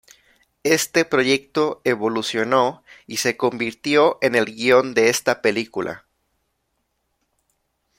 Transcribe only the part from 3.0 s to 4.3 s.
y se convirtió